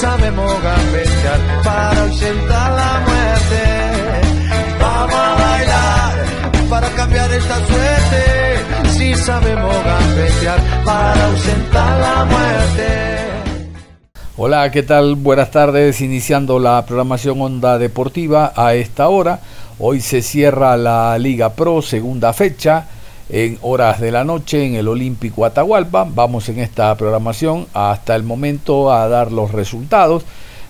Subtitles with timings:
[0.00, 3.62] Sabemos gambetear para ausentar la muerte.
[4.80, 6.14] Vamos a bailar
[6.70, 8.90] para cambiar esta suerte.
[8.96, 12.86] Si sabemos gambetear para ausentar la muerte.
[14.38, 15.16] Hola, ¿qué tal?
[15.16, 19.40] Buenas tardes, iniciando la programación Onda Deportiva a esta hora.
[19.78, 22.86] Hoy se cierra la Liga Pro, segunda fecha
[23.32, 26.04] en horas de la noche en el Olímpico Atahualpa.
[26.04, 30.24] Vamos en esta programación hasta el momento a dar los resultados.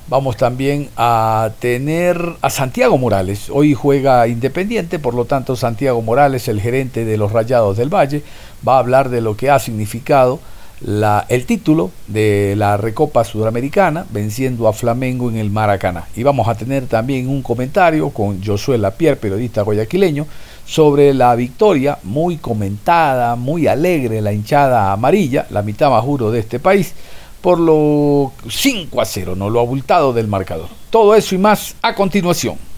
[0.09, 3.49] Vamos también a tener a Santiago Morales.
[3.49, 8.23] Hoy juega Independiente, por lo tanto Santiago Morales, el gerente de los Rayados del Valle,
[8.67, 10.41] va a hablar de lo que ha significado
[10.81, 16.09] la, el título de la Recopa Sudamericana, venciendo a Flamengo en el Maracaná.
[16.17, 20.27] Y vamos a tener también un comentario con Josué Lapierre, periodista guayaquileño,
[20.65, 26.41] sobre la victoria muy comentada, muy alegre, la hinchada amarilla, la mitad más juro de
[26.41, 26.95] este país,
[27.41, 30.69] por lo 5 a 0, no lo abultado del marcador.
[30.91, 32.70] Todo eso y más a continuación.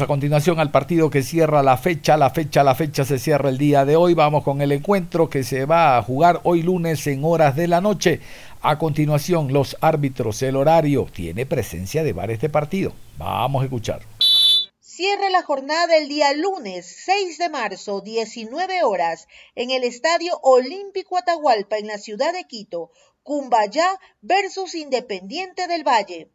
[0.00, 2.16] A continuación al partido que cierra la fecha.
[2.16, 4.12] La fecha, la fecha se cierra el día de hoy.
[4.12, 7.80] Vamos con el encuentro que se va a jugar hoy lunes en horas de la
[7.80, 8.20] noche.
[8.60, 11.06] A continuación, los árbitros, el horario.
[11.12, 12.92] Tiene presencia de bares de partido.
[13.18, 14.02] Vamos a escuchar.
[14.80, 21.16] Cierra la jornada el día lunes 6 de marzo, 19 horas, en el Estadio Olímpico
[21.18, 22.90] Atahualpa, en la ciudad de Quito.
[23.22, 26.30] Cumbayá versus Independiente del Valle.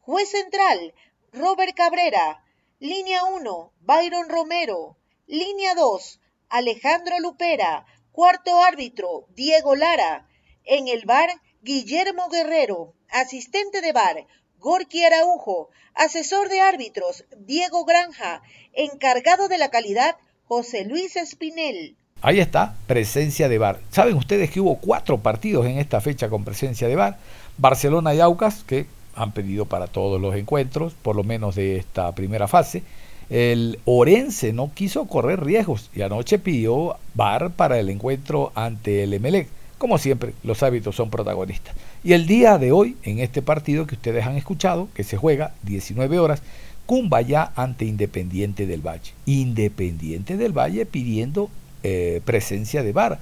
[0.00, 0.94] Juez central,
[1.32, 2.43] Robert Cabrera.
[2.84, 4.98] Línea 1, Byron Romero.
[5.26, 7.86] Línea 2, Alejandro Lupera.
[8.12, 10.28] Cuarto árbitro, Diego Lara.
[10.64, 11.30] En el bar,
[11.62, 12.92] Guillermo Guerrero.
[13.08, 14.26] Asistente de bar,
[14.58, 15.70] Gorky Araujo.
[15.94, 18.42] Asesor de árbitros, Diego Granja.
[18.74, 21.96] Encargado de la calidad, José Luis Espinel.
[22.20, 23.80] Ahí está, presencia de bar.
[23.88, 27.18] Saben ustedes que hubo cuatro partidos en esta fecha con presencia de bar.
[27.56, 28.84] Barcelona y Aucas, que
[29.16, 32.82] han pedido para todos los encuentros, por lo menos de esta primera fase.
[33.30, 39.14] El Orense no quiso correr riesgos y anoche pidió bar para el encuentro ante el
[39.14, 39.48] Emelec.
[39.78, 41.74] Como siempre, los hábitos son protagonistas.
[42.02, 45.52] Y el día de hoy, en este partido que ustedes han escuchado, que se juega
[45.62, 46.42] 19 horas,
[46.86, 49.12] Cumbaya ante Independiente del Valle.
[49.24, 51.48] Independiente del Valle pidiendo
[51.82, 53.20] eh, presencia de bar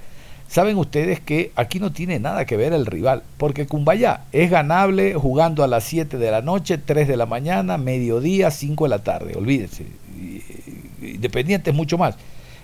[0.53, 5.15] Saben ustedes que aquí no tiene nada que ver el rival, porque Cumbaya es ganable
[5.15, 8.99] jugando a las 7 de la noche, 3 de la mañana, mediodía, 5 de la
[8.99, 9.87] tarde, olvídense.
[11.01, 12.17] Independiente es mucho más.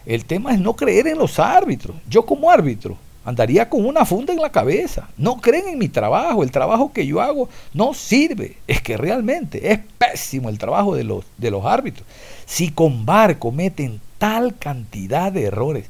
[0.05, 1.95] El tema es no creer en los árbitros.
[2.07, 2.95] Yo como árbitro
[3.25, 5.09] andaría con una funda en la cabeza.
[5.17, 8.57] No creen en mi trabajo, el trabajo que yo hago no sirve.
[8.67, 12.05] Es que realmente es pésimo el trabajo de los, de los árbitros.
[12.45, 15.89] Si con VAR cometen tal cantidad de errores,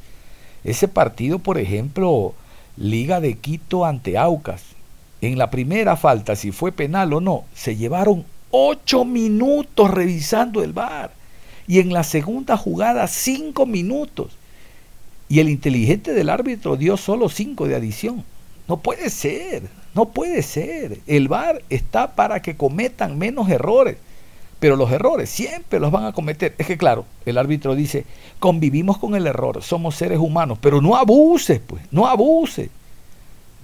[0.64, 2.34] ese partido, por ejemplo,
[2.78, 4.64] Liga de Quito ante Aucas,
[5.22, 10.74] en la primera falta, si fue penal o no, se llevaron ocho minutos revisando el
[10.74, 11.12] bar.
[11.68, 14.32] Y en la segunda jugada, cinco minutos.
[15.28, 18.24] Y el inteligente del árbitro dio solo cinco de adición.
[18.68, 19.64] No puede ser,
[19.94, 21.00] no puede ser.
[21.06, 23.98] El bar está para que cometan menos errores.
[24.60, 26.54] Pero los errores siempre los van a cometer.
[26.58, 28.06] Es que claro, el árbitro dice,
[28.40, 32.70] convivimos con el error, somos seres humanos, pero no abuses, pues, no abuses.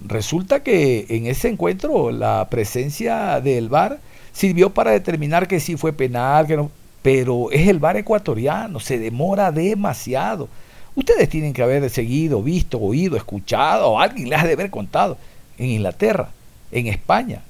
[0.04, 3.98] Resulta que en ese encuentro la presencia del VAR
[4.32, 6.70] sirvió para determinar que sí fue penal, que no,
[7.02, 10.48] pero es el VAR ecuatoriano, se demora demasiado.
[10.94, 15.18] Ustedes tienen que haber seguido, visto, oído, escuchado, o alguien les ha de haber contado
[15.58, 16.30] en Inglaterra,
[16.72, 17.42] en España,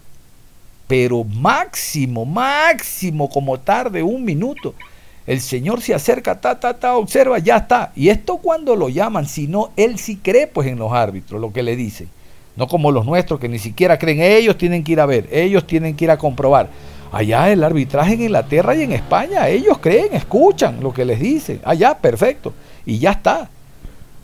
[0.86, 4.74] pero máximo, máximo, como tarde, un minuto.
[5.26, 7.90] El Señor se acerca, ta, ta, ta, observa, ya está.
[7.96, 11.52] Y esto cuando lo llaman, si no, él sí cree pues en los árbitros, lo
[11.52, 12.08] que le dicen.
[12.54, 15.66] No como los nuestros que ni siquiera creen, ellos tienen que ir a ver, ellos
[15.66, 16.68] tienen que ir a comprobar.
[17.12, 21.60] Allá el arbitraje en Inglaterra y en España, ellos creen, escuchan lo que les dicen.
[21.64, 22.52] Allá, perfecto.
[22.84, 23.50] Y ya está.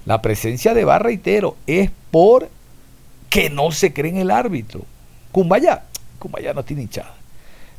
[0.05, 2.49] La presencia de VAR, reitero, es por
[3.29, 4.83] que no se cree en el árbitro.
[5.31, 5.83] Cumbaya,
[6.23, 7.15] Cumbaya no tiene hinchada.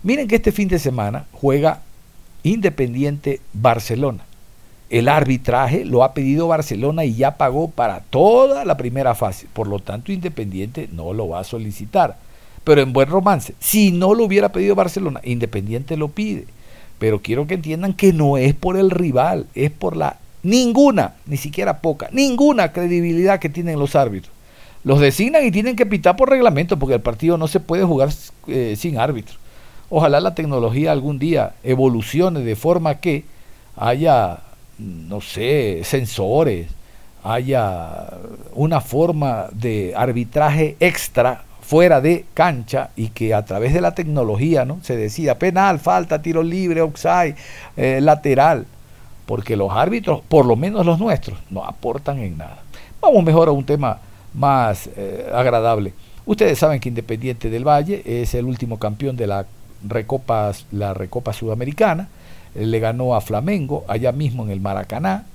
[0.03, 1.79] Miren que este fin de semana juega
[2.43, 4.25] Independiente Barcelona.
[4.89, 9.47] El arbitraje lo ha pedido Barcelona y ya pagó para toda la primera fase.
[9.53, 12.17] Por lo tanto, Independiente no lo va a solicitar.
[12.65, 16.45] Pero en buen romance, si no lo hubiera pedido Barcelona, Independiente lo pide.
[16.99, 21.37] Pero quiero que entiendan que no es por el rival, es por la ninguna, ni
[21.37, 24.32] siquiera poca, ninguna credibilidad que tienen los árbitros.
[24.83, 28.09] Los designan y tienen que pitar por reglamento porque el partido no se puede jugar
[28.47, 29.35] eh, sin árbitro.
[29.89, 33.23] Ojalá la tecnología algún día evolucione de forma que
[33.77, 34.39] haya,
[34.77, 36.67] no sé, sensores,
[37.23, 38.07] haya
[38.53, 44.65] una forma de arbitraje extra fuera de cancha y que a través de la tecnología
[44.65, 44.79] ¿no?
[44.83, 47.35] se decida penal, falta, tiro libre, offside,
[47.77, 48.65] eh, lateral,
[49.25, 52.59] porque los árbitros, por lo menos los nuestros, no aportan en nada.
[53.01, 53.99] Vamos mejor a un tema
[54.33, 55.93] más eh, agradable.
[56.25, 59.45] Ustedes saben que Independiente del Valle es el último campeón de la
[59.87, 62.07] Recopa, la Recopa Sudamericana,
[62.55, 65.25] le ganó a Flamengo allá mismo en el Maracaná,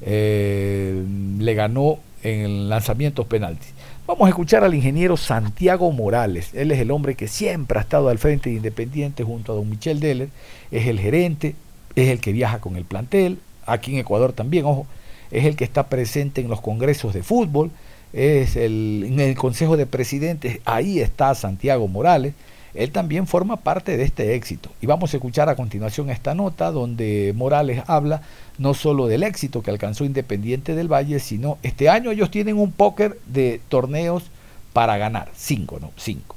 [0.00, 1.02] eh,
[1.38, 3.72] le ganó en lanzamientos penaltis.
[4.06, 6.50] Vamos a escuchar al ingeniero Santiago Morales.
[6.54, 9.70] Él es el hombre que siempre ha estado al frente de Independiente junto a don
[9.70, 10.28] Michel Deller.
[10.72, 11.54] Es el gerente,
[11.94, 13.38] es el que viaja con el plantel.
[13.64, 14.86] Aquí en Ecuador también, ojo,
[15.30, 17.70] es el que está presente en los congresos de fútbol.
[18.12, 22.34] Es el, en el Consejo de Presidentes, ahí está Santiago Morales.
[22.74, 24.70] Él también forma parte de este éxito.
[24.80, 28.22] Y vamos a escuchar a continuación esta nota donde Morales habla
[28.58, 32.72] no solo del éxito que alcanzó Independiente del Valle, sino este año ellos tienen un
[32.72, 34.24] póker de torneos
[34.72, 35.28] para ganar.
[35.34, 35.90] Cinco, ¿no?
[35.96, 36.36] Cinco.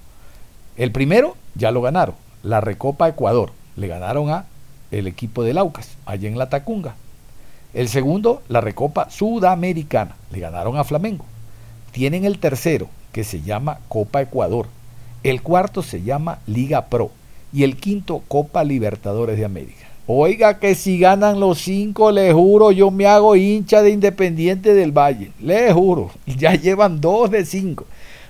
[0.75, 3.51] El primero ya lo ganaron, la Recopa Ecuador.
[3.77, 4.45] Le ganaron a
[4.91, 6.95] el equipo de Laucas, allá en la Tacunga.
[7.73, 10.15] El segundo, la Recopa Sudamericana.
[10.31, 11.25] Le ganaron a Flamengo.
[11.95, 14.67] Tienen el tercero, que se llama Copa Ecuador
[15.25, 17.09] el cuarto se llama Liga Pro
[17.51, 19.87] y el quinto Copa Libertadores de América.
[20.05, 24.91] Oiga que si ganan los cinco, le juro, yo me hago hincha de Independiente del
[24.91, 25.31] Valle.
[25.39, 27.85] Le juro, ya llevan dos de cinco.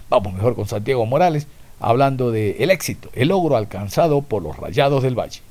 [0.09, 1.47] Vamos mejor con Santiago Morales,
[1.81, 5.41] hablando de el éxito, el logro alcanzado por los Rayados del Valle.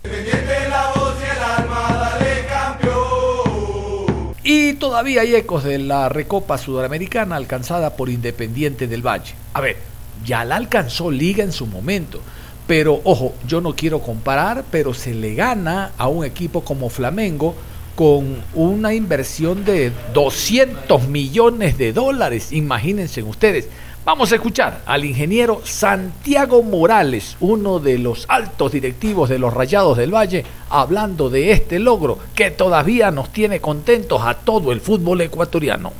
[4.46, 9.34] Y todavía hay ecos de la Recopa Sudamericana alcanzada por Independiente del Valle.
[9.54, 9.78] A ver,
[10.22, 12.20] ya la alcanzó Liga en su momento.
[12.66, 17.54] Pero ojo, yo no quiero comparar, pero se le gana a un equipo como Flamengo
[17.94, 22.52] con una inversión de 200 millones de dólares.
[22.52, 23.68] Imagínense ustedes.
[24.04, 29.96] Vamos a escuchar al ingeniero Santiago Morales, uno de los altos directivos de los Rayados
[29.96, 35.22] del Valle, hablando de este logro que todavía nos tiene contentos a todo el fútbol
[35.22, 35.94] ecuatoriano.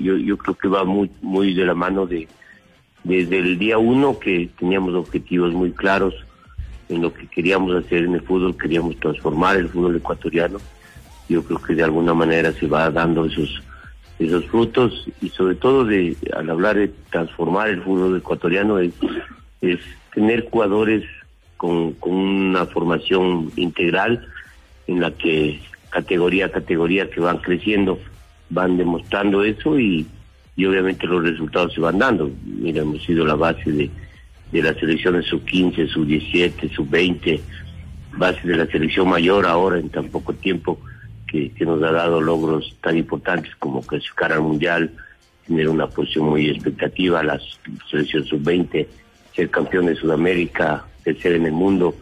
[0.00, 2.28] yo, creo que va muy, muy de la mano de
[3.04, 6.14] desde el día uno que teníamos objetivos muy claros
[6.88, 10.58] en lo que queríamos hacer en el fútbol, queríamos transformar el fútbol ecuatoriano.
[11.30, 13.62] Yo creo que de alguna manera se va dando esos
[14.18, 18.92] esos frutos y sobre todo de al hablar de transformar el fútbol ecuatoriano es,
[19.62, 19.78] es
[20.14, 21.04] tener jugadores
[21.56, 24.26] con, con una formación integral
[24.86, 27.98] en la que categoría a categoría que van creciendo
[28.50, 30.06] van demostrando eso y,
[30.56, 32.30] y obviamente los resultados se van dando.
[32.44, 33.88] Mira, hemos sido la base de,
[34.52, 37.40] de las selecciones sub-15, sub-17, sub-20,
[38.18, 40.78] base de la selección mayor ahora en tan poco tiempo
[41.30, 44.90] que, nos ha dado logros tan importantes como clasificar al Mundial,
[45.46, 47.40] tener una posición muy expectativa, la
[47.88, 48.86] selección sub-20,
[49.34, 51.94] ser campeón de Sudamérica, ser en el mundo,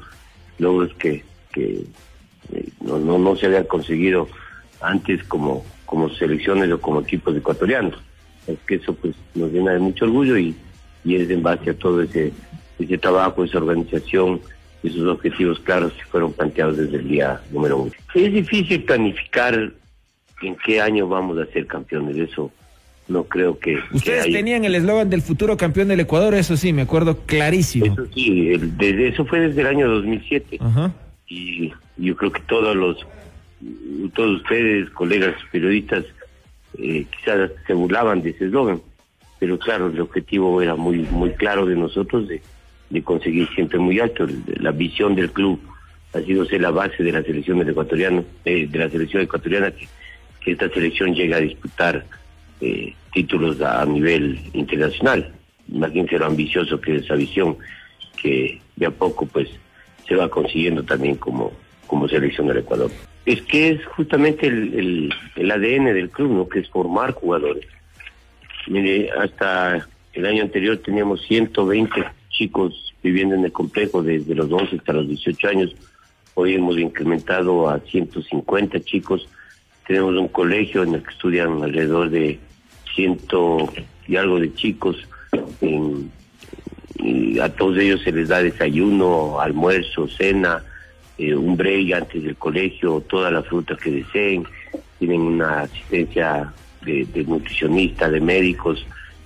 [0.59, 1.85] logros que, que
[2.53, 4.29] eh, no, no, no se habían conseguido
[4.81, 7.99] antes como, como selecciones o como equipos ecuatorianos.
[8.47, 10.57] Es que eso pues nos llena de mucho orgullo y,
[11.05, 12.33] y es en base a todo ese,
[12.79, 14.41] ese trabajo, esa organización,
[14.83, 17.93] esos objetivos claros que fueron planteados desde el día número uno.
[18.15, 19.73] Es difícil planificar
[20.43, 22.53] en qué año vamos a ser campeones, eso
[23.09, 23.79] no creo que...
[23.93, 27.87] Ustedes tenían el eslogan del futuro campeón del Ecuador, eso sí, me acuerdo clarísimo.
[27.87, 30.59] Eso sí, desde, eso fue desde el año 2007.
[30.61, 30.93] Ajá.
[31.27, 33.07] Y yo creo que todos los
[34.15, 36.05] todos ustedes, colegas periodistas,
[36.79, 38.81] eh, quizás se burlaban de ese eslogan,
[39.41, 42.41] pero claro, el objetivo era muy muy claro de nosotros de,
[42.91, 44.27] de conseguir siempre muy alto.
[44.61, 45.61] La visión del club
[46.15, 49.89] ha sido ser la base de la selección ecuatoriana, eh, de la selección ecuatoriana que,
[50.41, 52.05] que esta selección llegue a disputar
[52.61, 55.33] eh, títulos a, a nivel internacional.
[55.69, 57.57] Imagínense lo ambicioso que es esa visión,
[58.21, 59.49] que de a poco pues
[60.07, 61.53] se va consiguiendo también como,
[61.87, 62.91] como selección del Ecuador.
[63.27, 66.49] Es que es justamente el, el, el ADN del club, ¿no?
[66.49, 67.67] que es formar jugadores.
[68.67, 72.05] Mire, hasta el año anterior teníamos 120
[72.39, 75.75] chicos viviendo en el complejo desde los 11 hasta los 18 años.
[76.35, 79.29] Hoy hemos incrementado a 150 chicos.
[79.87, 82.39] Tenemos un colegio en el que estudian alrededor de
[82.95, 83.69] ciento
[84.07, 84.97] y algo de chicos.
[87.01, 90.63] Y a todos ellos se les da desayuno, almuerzo, cena,
[91.17, 94.45] eh, un break antes del colegio, toda la fruta que deseen.
[94.99, 96.53] Tienen una asistencia
[96.85, 98.85] de, de nutricionista, de médicos.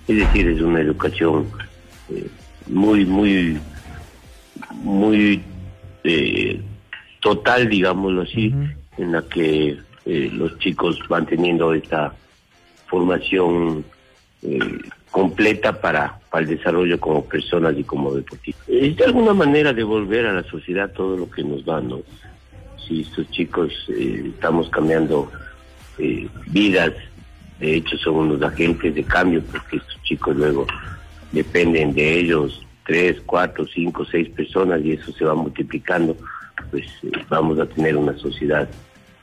[0.08, 1.46] Es decir, es una educación
[2.10, 2.26] eh,
[2.66, 3.58] muy, muy,
[4.82, 5.42] muy
[6.04, 6.60] eh,
[7.20, 8.54] total, digámoslo así,
[8.98, 12.14] en la que eh, los chicos van teniendo esta
[12.86, 13.84] formación
[14.42, 14.78] eh,
[15.12, 18.68] completa para, para el desarrollo como personas y como deportistas.
[18.68, 22.00] Es de alguna manera devolver a la sociedad todo lo que nos dan, ¿no?
[22.86, 25.30] Si estos chicos eh, estamos cambiando
[25.98, 26.92] eh, vidas,
[27.60, 30.66] de hecho son unos agentes de cambio porque estos chicos luego
[31.32, 36.16] dependen de ellos tres, cuatro, cinco, seis personas y eso se va multiplicando,
[36.70, 38.68] pues eh, vamos a tener una sociedad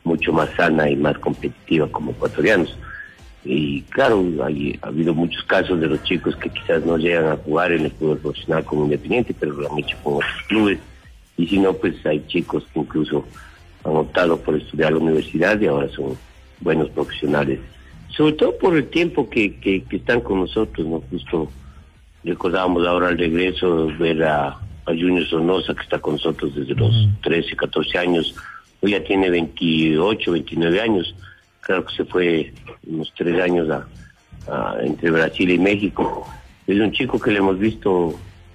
[0.03, 2.75] mucho más sana y más competitiva como ecuatorianos.
[3.43, 7.37] Y claro, hay, ha habido muchos casos de los chicos que quizás no llegan a
[7.37, 10.79] jugar en el fútbol profesional como independiente, pero lo han hecho con otros clubes.
[11.37, 13.25] Y si no, pues hay chicos que incluso
[13.85, 16.17] han optado por estudiar la universidad y ahora son
[16.59, 17.59] buenos profesionales.
[18.09, 21.01] Sobre todo por el tiempo que, que, que están con nosotros, ¿no?
[21.09, 21.49] Justo
[22.29, 24.57] recordábamos ahora al regreso ver a, a
[24.87, 28.35] Junior Sonosa que está con nosotros desde los 13, 14 años.
[28.81, 31.15] Hoy ya tiene 28, 29 años.
[31.61, 32.53] Claro que se fue
[32.87, 33.87] unos tres años a,
[34.47, 36.27] a- entre Brasil y México.
[36.65, 38.13] Es un chico que le hemos visto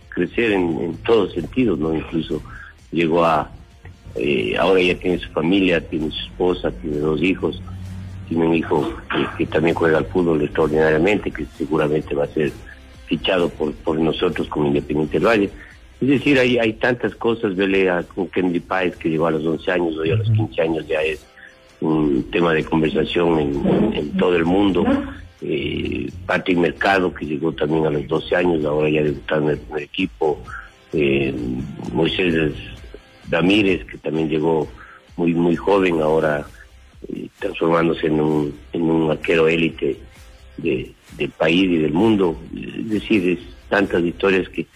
[0.09, 1.95] crecer en, en todos sentidos, ¿no?
[1.95, 2.41] Incluso
[2.93, 3.51] llegó a...
[4.15, 7.61] eh, ahora ya tiene su familia, tiene su esposa, tiene dos hijos.
[8.29, 12.53] Tiene un hijo que, que también juega al fútbol extraordinariamente, que seguramente va a ser
[13.17, 15.51] fichado por, por nosotros como Independiente del Valle.
[16.01, 19.47] Es decir, hay, hay tantas cosas, vele a con Kenny Páez que llegó a los
[19.47, 21.25] 11 años, hoy a los 15 años ya es
[21.81, 24.85] un tema de conversación en, en todo el mundo.
[25.41, 29.61] Eh, Patrick Mercado, que llegó también a los 12 años, ahora ya debutando en el
[29.61, 30.43] primer equipo.
[30.93, 31.35] Eh,
[31.93, 32.55] Moisés
[33.31, 34.69] Ramírez, que también llegó
[35.17, 36.47] muy muy joven, ahora
[37.09, 39.97] eh, transformándose en un, en un arquero élite
[40.57, 42.37] de, del país y del mundo.
[42.57, 44.67] Es decir, es tantas historias que,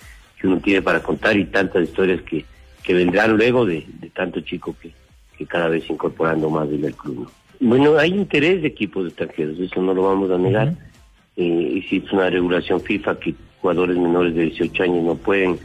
[0.40, 2.44] que uno tiene para contar y tantas historias que,
[2.82, 4.92] que vendrán luego de, de tanto chico que,
[5.37, 7.20] que cada vez incorporando más en el club.
[7.20, 7.30] ¿no?
[7.61, 10.75] Bueno, hay interés de equipos extranjeros, eso no lo vamos a negar.
[11.37, 15.58] Eh, existe una regulación FIFA que jugadores menores de 18 años no pueden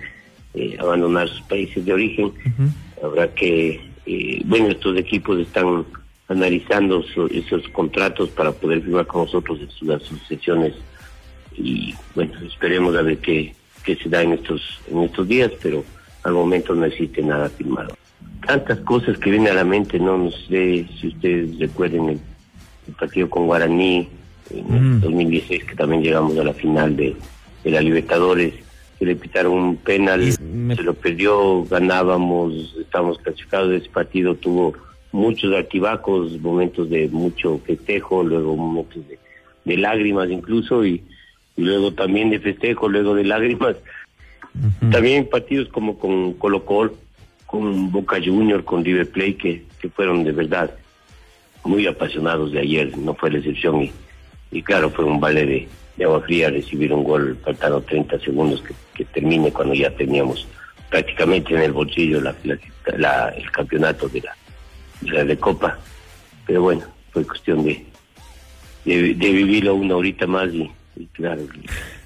[0.56, 2.32] eh, abandonar sus países de origen.
[3.04, 5.86] Habrá que, eh, bueno, estos equipos están
[6.34, 10.74] analizando so- esos contratos para poder firmar con nosotros en sus asociaciones
[11.56, 14.62] y bueno, esperemos a ver qué, qué se da en estos,
[14.92, 15.84] en estos días, pero
[16.24, 17.96] al momento no existe nada firmado.
[18.46, 22.20] Tantas cosas que vienen a la mente, no, no sé si ustedes recuerden el,
[22.88, 24.08] el partido con Guaraní
[24.50, 25.00] en Mm.
[25.02, 27.16] 2016, que también llegamos a la final de,
[27.64, 28.54] de la Libertadores,
[29.00, 34.74] que le pitaron un penal, me- se lo perdió, ganábamos, estábamos clasificados, ese partido tuvo
[35.14, 39.18] muchos altibajos, momentos de mucho festejo, luego momentos de,
[39.64, 41.02] de lágrimas incluso, y,
[41.56, 43.78] y luego también de festejo, luego de lágrimas.
[44.92, 46.94] También partidos como con Colo Colo,
[47.48, 50.76] con Boca Junior, con River Plate, que, que fueron de verdad
[51.64, 53.84] muy apasionados de ayer, no fue la excepción.
[53.84, 53.92] Y,
[54.52, 55.68] y claro, fue un vale de,
[55.98, 60.48] de agua fría recibir un gol faltando 30 segundos que, que termine cuando ya teníamos
[60.90, 62.58] prácticamente en el bolsillo la, la-
[62.98, 64.36] la- el campeonato de la,
[65.12, 65.78] la de Copa.
[66.46, 67.86] Pero bueno, fue cuestión de,
[68.86, 71.42] de, de vivirlo una horita más y, y claro,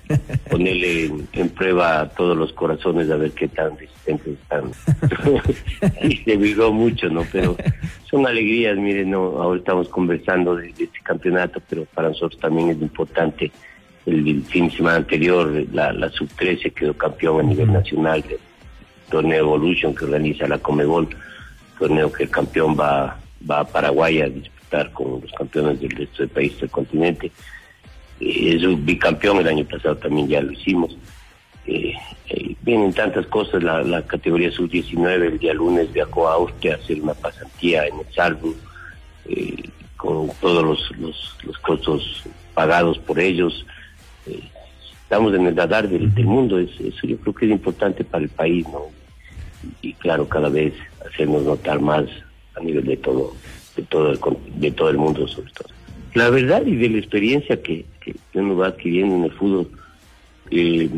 [0.50, 4.72] ponerle en, en prueba a todos los corazones a ver qué tan resistentes están.
[6.04, 7.24] y se vivió mucho, ¿no?
[7.32, 7.56] Pero
[8.10, 12.70] son alegrías, miren, no, ahora estamos conversando de, de este campeonato, pero para nosotros también
[12.70, 13.52] es importante.
[14.06, 18.40] El, el fin de semana anterior, la, la sub-13 quedó campeón a nivel nacional del
[19.10, 21.10] torneo Evolution que organiza la Comebol,
[21.80, 23.20] torneo que el campeón va,
[23.50, 27.32] va a Paraguay a disputar con los campeones del resto del país del continente.
[28.20, 30.98] Eh, es un bicampeón, el año pasado también ya lo hicimos.
[31.66, 31.94] Eh,
[32.30, 37.02] eh, vienen tantas cosas, la, categoría sub-19 el día lunes viajó a Austria a hacer
[37.02, 38.54] una pasantía en el Salvo.
[39.26, 39.64] Eh,
[39.98, 40.92] con todos los,
[41.44, 43.66] los, costos pagados por ellos.
[44.28, 44.40] Eh,
[45.02, 48.24] estamos en el radar del, del mundo, es- eso yo creo que es importante para
[48.24, 48.84] el país, ¿no?
[49.82, 50.74] Y claro, cada vez
[51.08, 52.06] hacernos notar más
[52.56, 53.34] a nivel de todo,
[53.76, 54.20] de todo el,
[54.60, 55.70] de todo el mundo sobre todo.
[56.14, 59.70] La verdad y de la experiencia que, que uno va adquiriendo en el fútbol,
[60.50, 60.90] eh,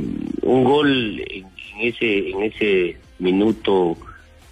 [0.43, 1.45] un gol en,
[1.81, 3.97] ese en ese minuto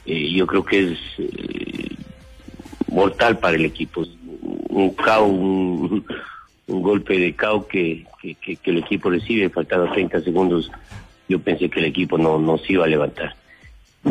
[0.06, 1.96] eh, yo creo que es eh,
[2.90, 4.06] mortal para el equipo
[4.70, 6.04] un caos un,
[6.68, 7.34] golpe de
[7.70, 10.72] que, que- que el equipo recibe faltando 30 segundos
[11.30, 13.36] yo pensé que el equipo no, no se iba a levantar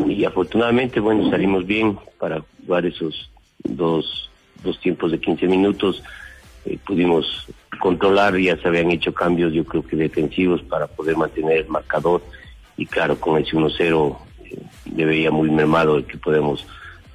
[0.09, 3.31] y afortunadamente bueno salimos bien para jugar esos
[3.65, 4.31] dos,
[4.63, 6.03] dos tiempos de 15 minutos.
[6.65, 7.47] Eh, pudimos
[7.81, 12.23] controlar, ya se habían hecho cambios yo creo que defensivos para poder mantener el marcador.
[12.77, 14.59] Y claro con ese 1-0 eh,
[14.95, 16.67] le veía muy mermado el que podemos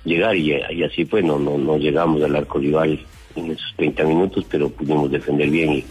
[0.04, 0.36] llegar.
[0.36, 3.00] Y, así fue, no, no, no llegamos al arco rival
[3.36, 5.74] en esos 30 minutos pero pudimos defender bien.
[5.74, 5.86] Y,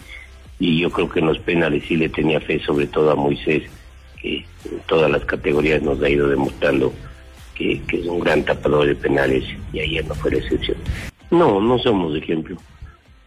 [0.59, 3.65] y yo creo que en los penales sí le tenía fe sobre todo a Moisés
[4.21, 6.93] que en todas las categorías nos ha ido demostrando
[7.55, 10.77] que, es un gran tapador de penales y ayer no fue la excepción.
[11.31, 12.57] No, no somos ejemplo.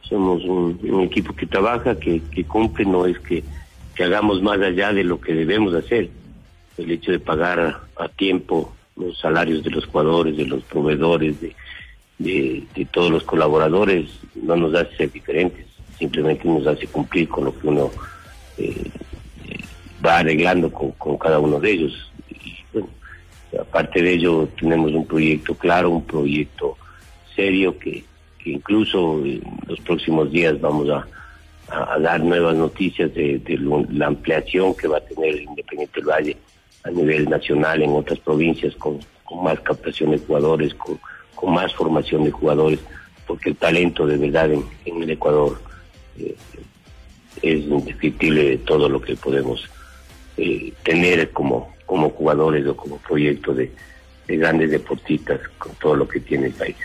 [0.01, 3.43] Somos un, equipo que trabaja, que, cumple, no es que,
[3.95, 6.09] que hagamos más allá de lo que debemos hacer.
[6.77, 11.39] El hecho de pagar a, a tiempo los salarios de los jugadores, de los proveedores,
[11.41, 11.55] de,
[12.19, 15.65] de, de todos los colaboradores, no nos hace ser diferentes,
[15.97, 17.91] simplemente nos hace cumplir con lo que uno
[18.57, 18.89] eh,
[20.05, 22.11] va arreglando con, cada uno de ellos.
[22.29, 22.89] Y bueno,
[23.59, 26.77] aparte de ello, tenemos un proyecto claro, un proyecto
[27.35, 28.03] serio que,
[28.45, 31.07] incluso en los próximos días vamos a,
[31.99, 33.41] dar nuevas noticias de,
[33.89, 36.37] la ampliación que va a tener Independiente del Valle
[36.83, 38.99] a nivel nacional en otras provincias con,
[39.41, 40.99] más captación de jugadores, con,
[41.51, 42.79] más formación de jugadores,
[43.25, 45.59] porque el talento de verdad en, en el Ecuador
[46.19, 46.35] eh,
[47.41, 49.67] es indescriptible de todo lo que podemos
[50.37, 53.71] eh, tener como, como jugadores o como proyecto de,
[54.27, 56.75] de grandes deportistas con todo lo que tiene el país.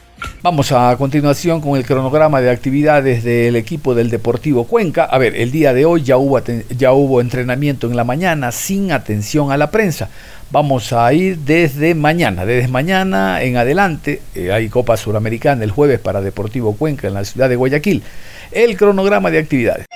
[0.43, 5.05] Vamos a continuación con el cronograma de actividades del equipo del Deportivo Cuenca.
[5.05, 6.41] A ver, el día de hoy ya hubo,
[6.77, 10.11] ya hubo entrenamiento en la mañana sin atención a la prensa.
[10.51, 14.23] Vamos a ir desde mañana, desde mañana en adelante.
[14.35, 18.03] eh, hay Copa Suramericana el jueves para Deportivo Cuenca en la ciudad de Guayaquil.
[18.51, 19.87] El cronograma de actividades.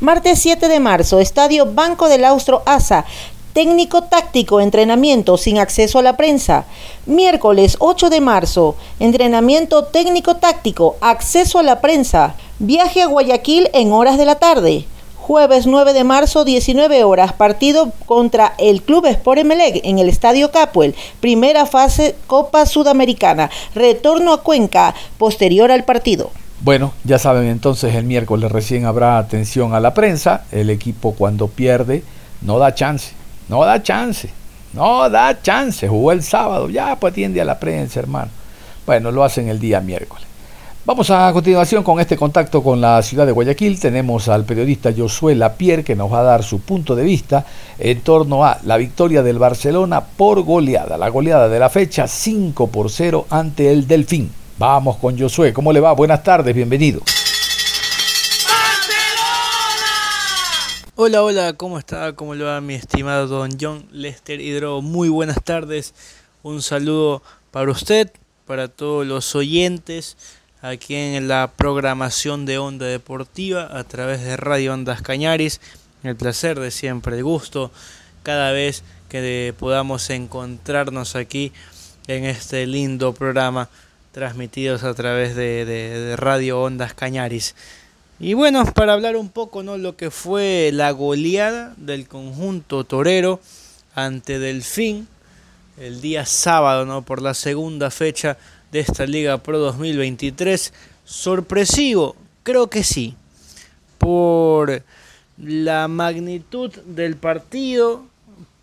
[0.00, 3.04] Martes 7 de marzo, Estadio Banco del Austro ASA.
[3.52, 6.66] Técnico táctico, entrenamiento sin acceso a la prensa.
[7.04, 12.36] Miércoles 8 de marzo, entrenamiento técnico táctico, acceso a la prensa.
[12.60, 14.84] Viaje a Guayaquil en horas de la tarde.
[15.16, 20.52] Jueves 9 de marzo, 19 horas, partido contra el Club Sport Emelec en el Estadio
[20.52, 20.94] Capuel.
[21.18, 23.50] Primera fase Copa Sudamericana.
[23.74, 26.30] Retorno a Cuenca, posterior al partido.
[26.60, 30.44] Bueno, ya saben entonces el miércoles recién habrá atención a la prensa.
[30.50, 32.02] El equipo cuando pierde
[32.42, 33.12] no da chance,
[33.48, 34.28] no da chance,
[34.72, 35.86] no da chance.
[35.86, 38.30] Jugó el sábado, ya pues atiende a la prensa, hermano.
[38.84, 40.26] Bueno, lo hacen el día miércoles.
[40.84, 43.78] Vamos a continuación con este contacto con la ciudad de Guayaquil.
[43.78, 47.44] Tenemos al periodista Josué Lapierre que nos va a dar su punto de vista
[47.78, 50.96] en torno a la victoria del Barcelona por goleada.
[50.96, 54.30] La goleada de la fecha 5 por 0 ante el Delfín.
[54.58, 55.52] Vamos con Josué.
[55.52, 55.92] ¿Cómo le va?
[55.92, 57.00] Buenas tardes, bienvenido.
[60.96, 62.12] Hola, hola, ¿cómo está?
[62.14, 64.82] ¿Cómo le va mi estimado don John Lester Hidro?
[64.82, 65.94] Muy buenas tardes.
[66.42, 68.10] Un saludo para usted,
[68.46, 70.16] para todos los oyentes
[70.60, 75.60] aquí en la programación de Onda Deportiva a través de Radio Ondas Cañaris.
[76.02, 77.70] El placer de siempre, el gusto
[78.24, 81.52] cada vez que podamos encontrarnos aquí
[82.08, 83.68] en este lindo programa
[84.18, 87.54] transmitidos a través de, Radio Ondas Cañaris.
[88.18, 89.78] Y bueno, para hablar un poco ¿no?
[89.78, 93.38] lo que fue la goleada del conjunto torero
[93.94, 95.06] ante Delfín
[95.76, 97.02] el día sábado ¿no?
[97.02, 98.36] por la segunda fecha
[98.72, 100.72] de esta Liga Pro 2023.
[101.04, 103.14] Sorpresivo, creo que sí,
[103.98, 104.82] por
[105.36, 108.04] la magnitud del partido,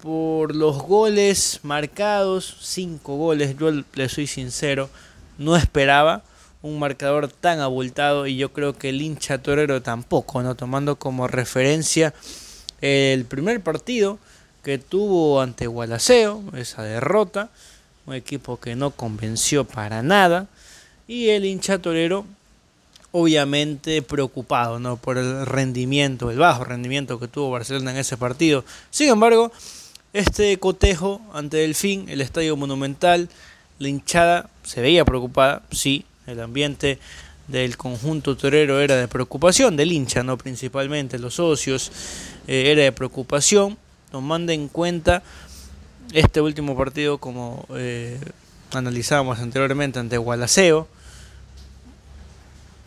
[0.02, 4.90] por los goles marcados, cinco goles, yo le soy sincero,
[5.38, 6.24] no esperaba
[6.62, 10.56] un marcador tan abultado y yo creo que el hincha torero tampoco, ¿no?
[10.56, 12.14] Tomando como referencia
[12.82, 14.20] el primer partido
[14.64, 17.50] que tuvo ante Gualaceo, esa derrota,
[18.08, 20.48] un equipo que no convenció para nada
[21.08, 22.26] y el hincha torero
[23.12, 24.98] obviamente preocupado ¿no?
[24.98, 28.66] por el rendimiento, el bajo rendimiento que tuvo Barcelona en ese partido.
[28.90, 29.52] Sin embargo,
[30.12, 33.30] este cotejo ante Delfín, el Estadio Monumental,
[33.80, 37.00] La hinchada se veía preocupada, sí, el ambiente
[37.48, 41.92] del conjunto torero era de preocupación, del hincha, no principalmente los socios,
[42.48, 43.78] eh, era de preocupación,
[44.12, 45.24] tomando en cuenta
[46.14, 48.20] este último partido como eh,
[48.72, 50.88] analizábamos anteriormente ante Gualaceo.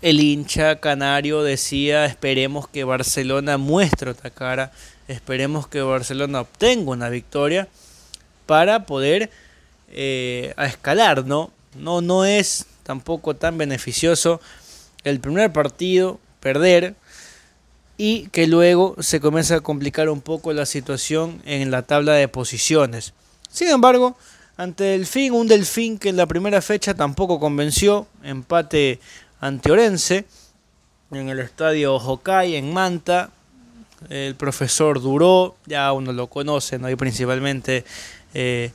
[0.01, 4.72] El hincha canario decía esperemos que Barcelona muestre otra cara,
[5.09, 7.68] esperemos que Barcelona obtenga una victoria
[8.46, 9.31] para poder
[9.90, 11.51] eh, a escalar, ¿no?
[11.77, 14.40] No, no es tampoco tan beneficioso
[15.05, 16.94] el primer partido perder
[17.96, 22.29] y que luego se comienza a complicar un poco la situación en la tabla de
[22.29, 23.12] posiciones.
[23.51, 24.16] Sin embargo,
[24.57, 29.01] ante el fin, un Delfín que en la primera fecha tampoco convenció, empate
[29.40, 30.24] ante Orense
[31.11, 33.31] en el estadio Hokai en Manta.
[34.09, 36.88] El profesor Duró, ya uno lo conoce, ¿no?
[36.88, 37.85] y principalmente
[38.33, 38.70] eh,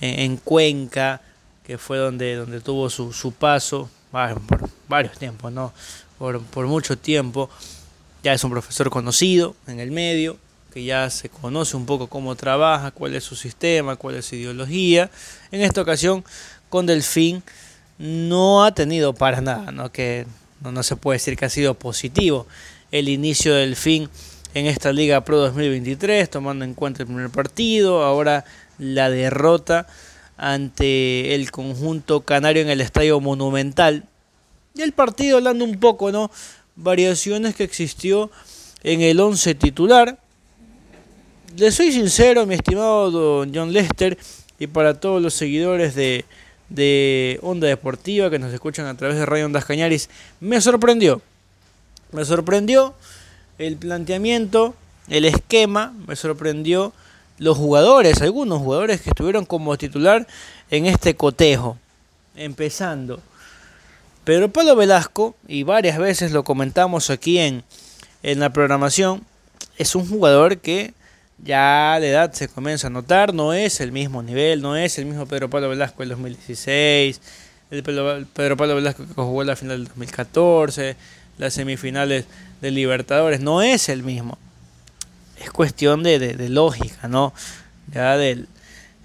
[0.00, 1.20] en, Cuenca,
[1.64, 5.72] que fue donde, donde tuvo su, su paso, por varios tiempos, ¿no?
[6.18, 7.48] Por, por mucho tiempo.
[8.22, 10.36] Ya es un profesor conocido en el medio,
[10.72, 14.36] que ya se conoce un poco cómo trabaja, cuál es su sistema, cuál es su
[14.36, 15.10] ideología.
[15.50, 16.24] En esta ocasión,
[16.68, 17.42] con Delfín,
[17.98, 19.92] no ha tenido para nada, ¿no?
[19.92, 20.26] que
[20.62, 22.46] no, no se puede decir que ha sido positivo
[22.90, 24.08] el inicio del Delfín
[24.54, 28.44] en esta Liga Pro 2023, tomando en cuenta el primer partido, ahora
[28.82, 29.86] la derrota
[30.36, 34.04] ante el conjunto canario en el Estadio Monumental.
[34.74, 36.30] Y el partido hablando un poco, ¿no?
[36.74, 38.30] Variaciones que existió
[38.82, 40.18] en el 11 titular.
[41.56, 44.18] Le soy sincero, mi estimado don John Lester,
[44.58, 46.24] y para todos los seguidores de,
[46.68, 50.08] de Onda Deportiva que nos escuchan a través de Radio Ondas Cañaris,
[50.40, 51.22] me sorprendió.
[52.10, 52.94] Me sorprendió
[53.58, 54.74] el planteamiento,
[55.08, 56.92] el esquema, me sorprendió
[57.38, 60.26] los jugadores, algunos jugadores que estuvieron como titular
[60.70, 61.78] en este cotejo.
[62.34, 63.20] Empezando,
[64.24, 67.64] Pedro Pablo Velasco, y varias veces lo comentamos aquí en,
[68.22, 69.24] en la programación,
[69.76, 70.94] es un jugador que
[71.44, 75.06] ya la edad se comienza a notar, no es el mismo nivel, no es el
[75.06, 77.20] mismo Pedro Pablo Velasco del 2016,
[77.72, 80.96] el Pedro Pablo Velasco que jugó la final del 2014,
[81.38, 82.26] las semifinales
[82.60, 84.38] de Libertadores, no es el mismo
[85.42, 87.32] es cuestión de, lógica, ¿no?
[87.92, 88.48] Ya del,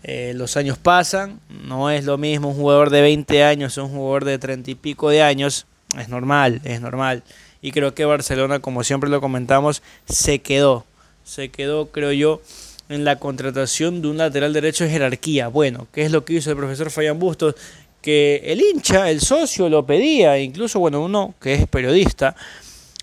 [0.03, 4.25] eh, los años pasan, no es lo mismo un jugador de 20 años un jugador
[4.25, 5.65] de 30 y pico de años,
[5.97, 7.23] es normal, es normal.
[7.61, 10.85] Y creo que Barcelona, como siempre lo comentamos, se quedó,
[11.23, 12.41] se quedó, creo yo,
[12.89, 15.47] en la contratación de un lateral derecho de jerarquía.
[15.47, 17.55] Bueno, ¿qué es lo que hizo el profesor Fabián Bustos?
[18.01, 22.35] Que el hincha, el socio lo pedía, incluso, bueno, uno que es periodista,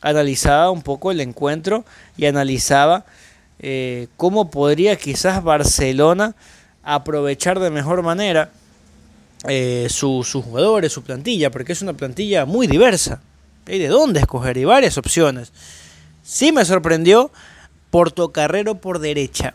[0.01, 1.85] analizaba un poco el encuentro
[2.17, 3.05] y analizaba
[3.59, 6.35] eh, cómo podría quizás Barcelona
[6.83, 8.51] aprovechar de mejor manera
[9.49, 13.21] eh, sus jugadores, su plantilla, porque es una plantilla muy diversa.
[13.67, 15.53] Hay de dónde escoger y varias opciones.
[16.23, 17.31] Sí me sorprendió
[17.91, 19.55] Portocarrero por derecha.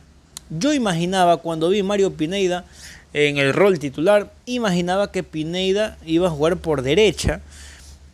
[0.49, 2.65] Yo imaginaba cuando vi Mario Pineida
[3.13, 7.41] en el rol titular, imaginaba que Pineida iba a jugar por derecha.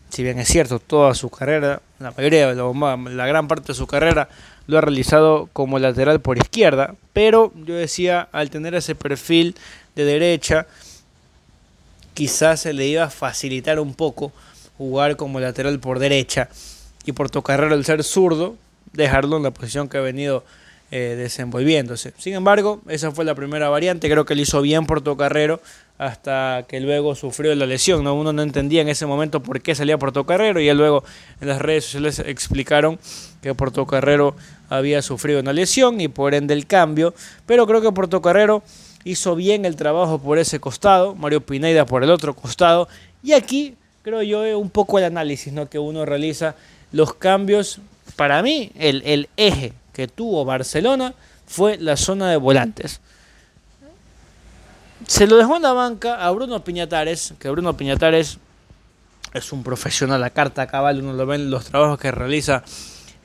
[0.10, 4.30] Si bien es cierto, toda su carrera, la mayoría, la gran parte de su carrera
[4.68, 9.56] lo ha realizado como lateral por izquierda, pero yo decía, al tener ese perfil
[9.96, 10.68] de derecha,
[12.14, 14.32] quizás se le iba a facilitar un poco
[14.78, 16.50] jugar como lateral por derecha
[17.06, 18.56] y por carrera el ser zurdo,
[18.94, 20.44] dejarlo en la posición que ha venido
[20.92, 22.14] eh, desenvolviéndose.
[22.18, 25.62] Sin embargo, esa fue la primera variante, creo que le hizo bien Portocarrero
[25.98, 28.04] hasta que luego sufrió la lesión.
[28.04, 28.16] ¿no?
[28.16, 31.04] Uno no entendía en ese momento por qué salía Portocarrero y luego
[31.42, 33.00] en las redes sociales explicaron
[33.42, 34.36] que Portocarrero
[34.70, 37.14] había sufrido una lesión y por ende el cambio,
[37.46, 38.64] pero creo que Portocarrero
[39.04, 42.88] hizo bien el trabajo por ese costado, Mario Pineda por el otro costado
[43.24, 45.70] y aquí creo yo un poco el análisis ¿no?
[45.70, 46.56] que uno realiza,
[46.92, 47.80] los cambios,
[48.16, 51.14] para mí el, el eje que tuvo Barcelona
[51.48, 53.02] fue la zona de volantes.
[55.08, 58.40] Se lo dejó en la banca a Bruno Piñatares, que Bruno Piñatares
[59.34, 62.64] es un profesional a carta cabal, uno lo ve en los trabajos que realiza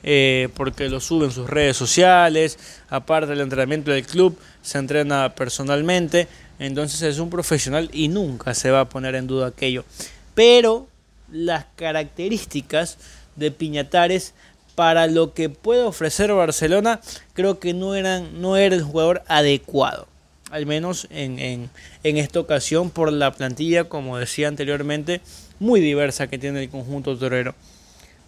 [0.03, 2.57] eh, porque lo sube en sus redes sociales,
[2.89, 6.27] aparte del entrenamiento del club, se entrena personalmente,
[6.59, 9.85] entonces es un profesional y nunca se va a poner en duda aquello.
[10.33, 10.87] Pero
[11.31, 12.97] las características
[13.35, 14.33] de Piñatares
[14.75, 17.01] para lo que puede ofrecer Barcelona
[17.33, 20.07] creo que no, eran, no era el jugador adecuado
[20.51, 21.69] al menos en, en,
[22.03, 25.21] en, esta ocasión por la plantilla, como decía anteriormente,
[25.59, 27.55] muy diversa que tiene el conjunto torero.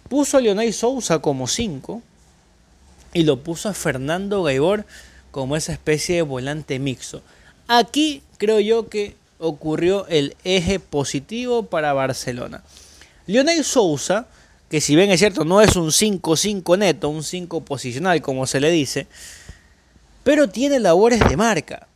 [0.08, 2.02] Puso a Leonay Sousa como 5
[3.14, 4.84] y lo puso a Fernando Gaibor
[5.30, 7.22] como esa especie de volante mixto.
[7.68, 12.62] Aquí creo yo que ocurrió el eje positivo para Barcelona.
[13.26, 14.26] Lionel Sousa,
[14.68, 18.60] que si bien es cierto no es un 5-5 neto, un 5 posicional como se
[18.60, 19.06] le dice,
[20.22, 21.86] pero tiene labores de marca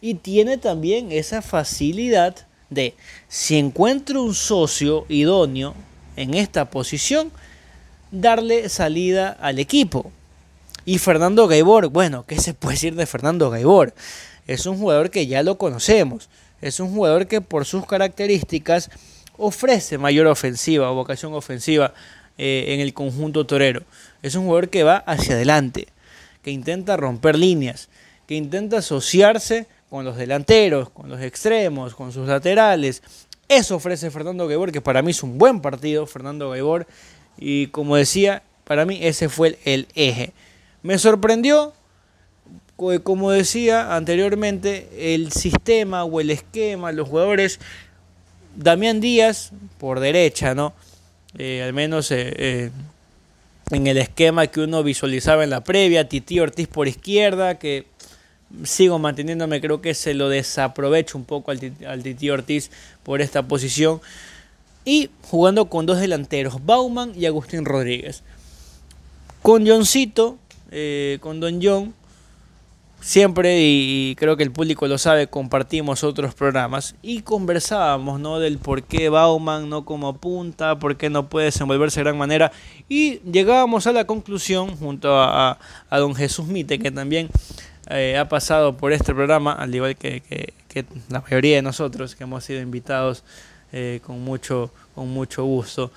[0.00, 2.94] y tiene también esa facilidad de
[3.28, 5.74] si encuentro un socio idóneo
[6.16, 7.30] en esta posición,
[8.10, 10.12] darle salida al equipo.
[10.84, 13.94] Y Fernando Gaibor, bueno, ¿qué se puede decir de Fernando Gaibor?
[14.46, 16.30] Es un jugador que ya lo conocemos,
[16.62, 18.90] es un jugador que por sus características
[19.36, 21.92] ofrece mayor ofensiva o vocación ofensiva
[22.38, 23.82] eh, en el conjunto torero.
[24.22, 25.88] Es un jugador que va hacia adelante,
[26.42, 27.88] que intenta romper líneas,
[28.26, 33.02] que intenta asociarse con los delanteros, con los extremos, con sus laterales.
[33.48, 36.86] Eso ofrece Fernando Gaibor, que para mí es un buen partido, Fernando Gaibor.
[37.38, 40.32] Y como decía, para mí ese fue el, eje.
[40.82, 41.72] Me sorprendió,
[43.02, 47.60] como decía anteriormente, el sistema o el esquema, los jugadores.
[48.56, 50.74] Damián Díaz por derecha, ¿no?
[51.38, 52.70] Eh, al menos eh, eh,
[53.70, 56.08] en el esquema que uno visualizaba en la previa.
[56.08, 57.86] Titi Ortiz por izquierda, que
[58.64, 62.70] sigo manteniéndome, creo que se lo desaprovecho un poco al, al Titi Ortiz
[63.02, 64.00] por esta posición.
[64.88, 68.22] Y jugando con dos delanteros, Bauman y Agustín Rodríguez.
[69.42, 70.38] Con Johncito,
[70.70, 71.92] eh, con Don John,
[72.98, 78.38] siempre, y, creo que el público lo sabe, compartimos otros programas y conversábamos ¿no?
[78.38, 82.50] del por qué Bauman no como punta, por qué no puede desenvolverse de gran manera.
[82.88, 85.58] Y llegábamos a la conclusión, junto a,
[85.90, 87.28] a don Jesús Mite, que también
[87.90, 90.54] eh, ha pasado por este programa, al igual que,
[91.10, 93.22] la mayoría de nosotros que hemos sido invitados
[93.72, 95.90] eh, con, mucho, con mucho gusto.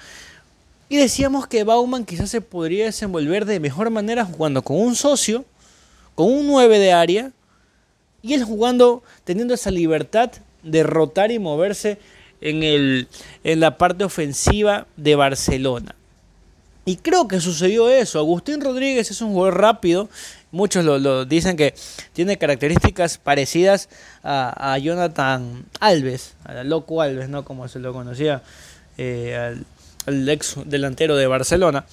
[0.90, 5.46] Y decíamos que Bauman quizás se podría desenvolver de mejor manera jugando con un socio,
[6.16, 7.32] con un 9 de área,
[8.22, 10.32] y él jugando, teniendo esa libertad
[10.64, 11.98] de rotar y moverse
[12.42, 13.08] en, el,
[13.44, 15.96] en la parte ofensiva de Barcelona.
[16.84, 18.20] Y creo que sucedió eso.
[18.20, 20.10] Agustín Rodríguez es un jugador rápido,
[20.52, 21.74] Muchos lo, dicen que
[22.12, 23.88] tiene características parecidas
[24.24, 27.46] a, Jonathan Alves, a Loco Alves, ¿no?
[27.46, 28.44] Como se lo conocía
[28.98, 29.56] eh,
[30.06, 31.86] al, ex delantero de Barcelona.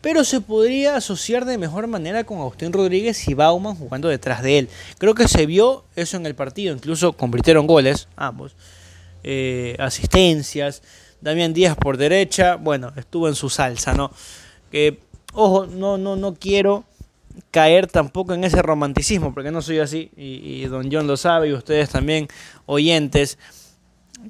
[0.00, 4.58] Pero se podría asociar de mejor manera con Agustín Rodríguez y Bauman jugando detrás de
[4.58, 4.68] él.
[4.98, 8.56] Creo que se vio eso en el partido, incluso convirtieron goles, ambos.
[9.22, 10.82] Eh, asistencias.
[11.20, 14.10] Damián Díaz por derecha, bueno, estuvo en su salsa, ¿no?
[14.72, 15.00] Que,
[15.34, 16.84] ojo, no, no, no quiero
[17.50, 21.52] caer tampoco en ese romanticismo, porque no soy así, y, don John lo sabe, y
[21.52, 22.28] ustedes también,
[22.66, 23.38] oyentes,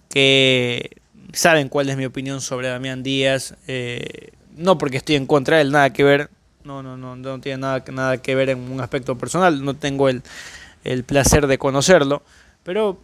[0.09, 0.97] que
[1.33, 5.63] saben cuál es mi opinión sobre Damián Díaz, eh, no porque estoy en contra de
[5.63, 6.31] él, nada que ver,
[6.65, 10.09] no, no, no, no tiene nada, nada que ver en un aspecto personal, no tengo
[10.09, 10.23] el,
[10.85, 12.23] el placer de conocerlo,
[12.63, 12.99] pero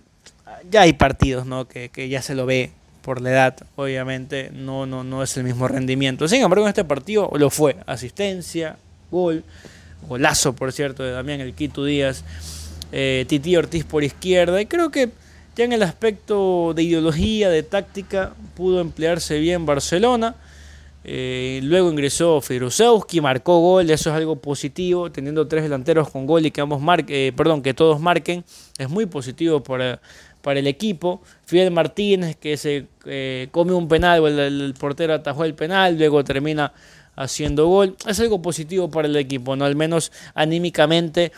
[0.70, 1.66] ya hay partidos ¿no?
[1.66, 5.44] que, que ya se lo ve por la edad, obviamente, no, no, no es el
[5.44, 6.26] mismo rendimiento.
[6.26, 8.78] Sin embargo, en este partido lo fue, asistencia,
[9.12, 9.44] gol,
[10.09, 12.25] golazo por cierto de Damián El Quito Díaz,
[12.92, 15.11] eh, Titi Ortiz por izquierda y creo que
[15.57, 20.35] ya en el aspecto de ideología, de táctica, pudo emplearse bien Barcelona.
[21.03, 26.45] Eh, luego ingresó Firusewski, marcó gol, eso es algo positivo, teniendo tres delanteros con gol
[26.45, 28.45] y que ambos marquen, eh, perdón, que todos marquen,
[28.77, 30.01] es muy positivo para,
[30.42, 31.23] para el equipo.
[31.47, 32.87] Fidel Martínez que se
[33.51, 36.73] come un penal, el portero atajó el penal, luego termina
[37.16, 37.96] haciendo gol.
[38.07, 39.64] Es algo positivo para el equipo, ¿no?
[39.64, 41.33] Al menos anímicamente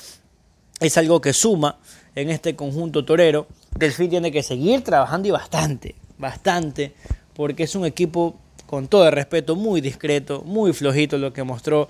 [0.80, 1.78] es algo que suma
[2.14, 3.46] en este conjunto torero.
[3.76, 6.92] Delfín tiene que seguir trabajando y bastante, bastante,
[7.34, 8.36] porque es un equipo
[8.66, 11.88] con todo el respeto muy discreto, muy flojito lo que mostró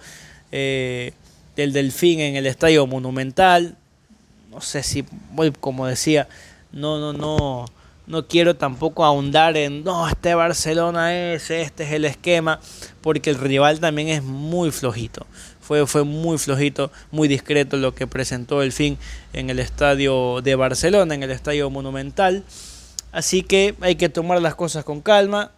[0.52, 1.12] eh,
[1.56, 3.76] el Delfín en el Estadio Monumental.
[4.50, 5.04] No sé si,
[5.60, 6.28] como decía,
[6.72, 7.66] no, no, no
[8.08, 12.58] no quiero tampoco ahondar en, no, este Barcelona es, este es el esquema,
[13.02, 15.26] porque el rival también es muy flojito.
[15.60, 18.96] Fue, fue muy flojito, muy discreto lo que presentó el fin
[19.34, 22.42] en el estadio de Barcelona, en el estadio monumental.
[23.12, 25.52] Así que hay que tomar las cosas con calma.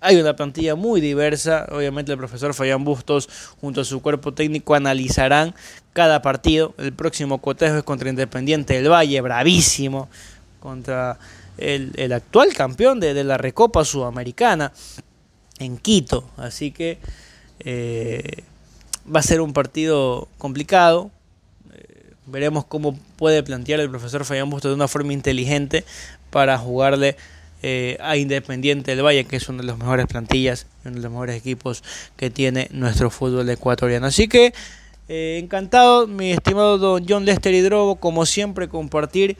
[0.00, 1.66] Hay una plantilla muy diversa.
[1.72, 3.28] Obviamente el profesor Fayán Bustos
[3.60, 5.54] junto a su cuerpo técnico analizarán
[5.92, 6.74] cada partido.
[6.78, 10.08] El próximo cotejo es contra Independiente del Valle, bravísimo.
[10.60, 11.18] Contra
[11.58, 14.72] el, actual campeón de, la Recopa Sudamericana
[15.58, 16.28] en Quito.
[16.36, 16.98] Así que
[17.60, 18.42] eh,
[19.12, 21.10] va a ser un partido complicado.
[21.72, 25.84] Eh, veremos cómo puede plantear el profesor Fabián Busto de una forma inteligente
[26.30, 27.16] para jugarle
[27.62, 31.10] eh, a Independiente del Valle, que es una de las mejores plantillas, uno de los
[31.10, 31.82] mejores equipos
[32.16, 34.06] que tiene nuestro fútbol ecuatoriano.
[34.06, 34.52] Así que
[35.06, 39.36] encantado, mi estimado don John Lester Hidrobo, como siempre, compartir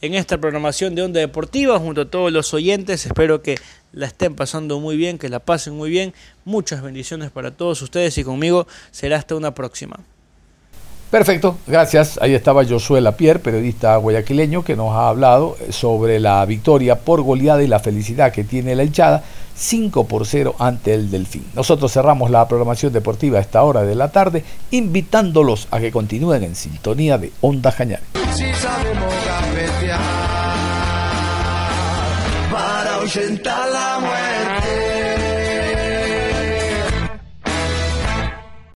[0.00, 3.06] en esta programación de Onda Deportiva junto a todos los oyentes.
[3.06, 3.56] Espero que
[3.92, 6.14] la estén pasando muy bien, que la pasen muy bien.
[6.44, 9.98] Muchas bendiciones para todos ustedes y conmigo será hasta una próxima.
[11.10, 12.18] Perfecto, gracias.
[12.20, 17.62] Ahí estaba Josué Lapierre, periodista guayaquileño, que nos ha hablado sobre la victoria por goleada
[17.62, 21.46] y la felicidad que tiene la hinchada 5 por 0 ante el Delfín.
[21.54, 26.44] Nosotros cerramos la programación deportiva a esta hora de la tarde, invitándolos a que continúen
[26.44, 28.00] en sintonía de Onda Cañar.
[28.34, 28.44] Si
[33.08, 34.27] ahuyentar la muerte.